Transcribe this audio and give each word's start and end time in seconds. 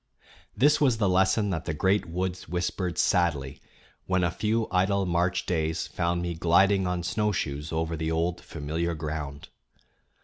This 0.57 0.81
was 0.81 0.97
the 0.97 1.07
lesson 1.07 1.51
that 1.51 1.65
the 1.65 1.75
great 1.75 2.07
woods 2.07 2.49
whispered 2.49 2.97
sadly 2.97 3.61
when 4.07 4.23
a 4.23 4.31
few 4.31 4.67
idle 4.71 5.05
March 5.05 5.45
days 5.45 5.85
found 5.85 6.23
me 6.23 6.33
gliding 6.33 6.87
on 6.87 7.03
snowshoes 7.03 7.71
over 7.71 7.95
the 7.95 8.09
old 8.09 8.41
familiar 8.43 8.95
ground. 8.95 9.49